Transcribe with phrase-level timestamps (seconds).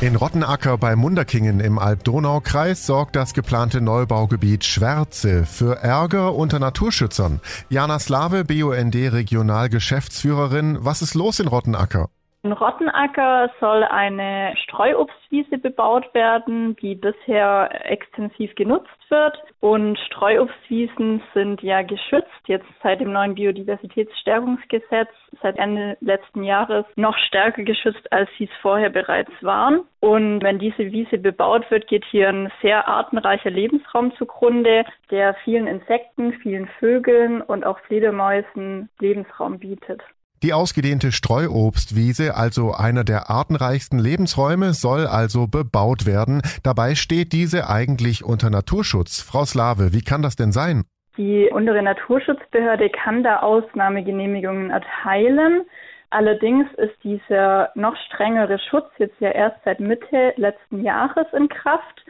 [0.00, 7.40] In Rottenacker bei Munderkingen im Alb-Donau-Kreis sorgt das geplante Neubaugebiet Schwärze für Ärger unter Naturschützern.
[7.68, 12.10] Jana Slave, BUND Regionalgeschäftsführerin, was ist los in Rottenacker?
[12.44, 19.36] In Rottenacker soll eine Streuobstwiese bebaut werden, die bisher extensiv genutzt wird.
[19.58, 25.08] Und Streuobstwiesen sind ja geschützt, jetzt seit dem neuen Biodiversitätsstärkungsgesetz,
[25.42, 29.80] seit Ende letzten Jahres noch stärker geschützt, als sie es vorher bereits waren.
[29.98, 35.66] Und wenn diese Wiese bebaut wird, geht hier ein sehr artenreicher Lebensraum zugrunde, der vielen
[35.66, 40.02] Insekten, vielen Vögeln und auch Fledermäusen Lebensraum bietet.
[40.44, 46.42] Die ausgedehnte Streuobstwiese, also einer der artenreichsten Lebensräume, soll also bebaut werden.
[46.62, 49.20] Dabei steht diese eigentlich unter Naturschutz.
[49.20, 50.84] Frau Slave, wie kann das denn sein?
[51.16, 55.62] Die untere Naturschutzbehörde kann da Ausnahmegenehmigungen erteilen.
[56.10, 62.04] Allerdings ist dieser noch strengere Schutz jetzt ja erst seit Mitte letzten Jahres in Kraft.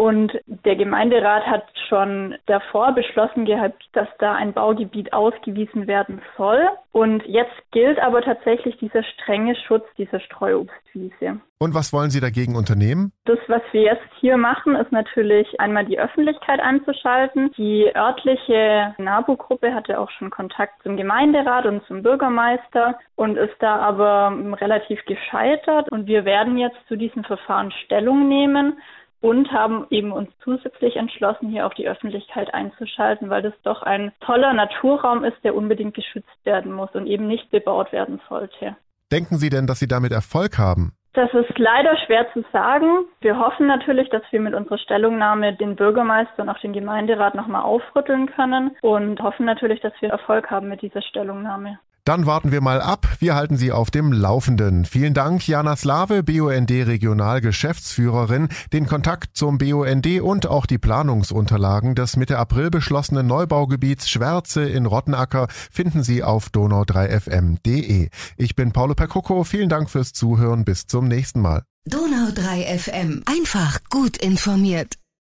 [0.00, 6.70] Und der Gemeinderat hat schon davor beschlossen gehabt, dass da ein Baugebiet ausgewiesen werden soll.
[6.90, 11.40] Und jetzt gilt aber tatsächlich dieser strenge Schutz dieser Streuobstwiese.
[11.58, 13.12] Und was wollen Sie dagegen unternehmen?
[13.26, 17.52] Das, was wir jetzt hier machen, ist natürlich einmal die Öffentlichkeit einzuschalten.
[17.58, 23.76] Die örtliche NABU-Gruppe hatte auch schon Kontakt zum Gemeinderat und zum Bürgermeister und ist da
[23.76, 25.92] aber relativ gescheitert.
[25.92, 28.78] Und wir werden jetzt zu diesem Verfahren Stellung nehmen
[29.20, 34.12] und haben eben uns zusätzlich entschlossen, hier auch die Öffentlichkeit einzuschalten, weil das doch ein
[34.20, 38.76] toller Naturraum ist, der unbedingt geschützt werden muss und eben nicht bebaut werden sollte.
[39.12, 40.92] Denken Sie denn, dass Sie damit Erfolg haben?
[41.12, 42.86] Das ist leider schwer zu sagen.
[43.20, 47.62] Wir hoffen natürlich, dass wir mit unserer Stellungnahme den Bürgermeister und auch den Gemeinderat nochmal
[47.62, 51.80] aufrütteln können und hoffen natürlich, dass wir Erfolg haben mit dieser Stellungnahme.
[52.10, 53.06] Dann warten wir mal ab.
[53.20, 54.84] Wir halten Sie auf dem Laufenden.
[54.84, 58.48] Vielen Dank, Jana Slave, BUND Regionalgeschäftsführerin.
[58.72, 64.86] Den Kontakt zum BUND und auch die Planungsunterlagen des Mitte April beschlossenen Neubaugebiets Schwärze in
[64.86, 68.08] Rottenacker finden Sie auf donau3fm.de.
[68.36, 69.44] Ich bin Paulo Percoco.
[69.44, 70.64] Vielen Dank fürs Zuhören.
[70.64, 71.62] Bis zum nächsten Mal.
[71.88, 73.22] Donau3 FM.
[73.24, 74.99] Einfach gut informiert.